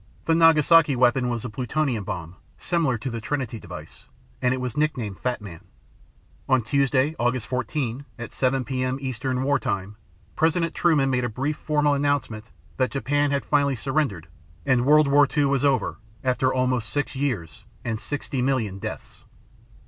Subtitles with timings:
[0.25, 4.07] The Nagasaki weapon was a plutonium bomb, similar to the Trinity device,
[4.41, 5.63] and it was nicknamed Fat Man.
[6.49, 8.97] On Tuesday August 14, at 7 p.m.
[8.99, 9.97] Eastern War Time,
[10.35, 14.27] President Truman made a brief formal announcement that Japan had finally surrendered
[14.65, 19.25] and World War II was over after almost six years and 60 million deaths!